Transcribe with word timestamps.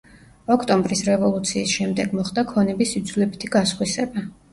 ოქტომბრის 0.53 1.03
რევოლუციის 1.09 1.73
შემდეგ 1.79 2.15
მოხდა 2.21 2.45
ქონების 2.53 2.95
იძულებითი 3.01 3.51
გასხვისება. 3.57 4.25